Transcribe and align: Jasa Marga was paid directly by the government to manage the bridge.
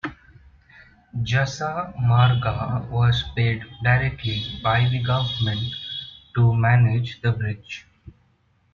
Jasa 1.23 1.93
Marga 1.95 2.87
was 2.89 3.21
paid 3.35 3.63
directly 3.83 4.59
by 4.63 4.89
the 4.89 4.99
government 5.03 5.75
to 6.33 6.55
manage 6.55 7.21
the 7.21 7.31
bridge. 7.31 7.85